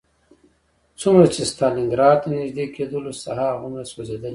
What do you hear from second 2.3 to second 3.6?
نږدې کېدلو ساحه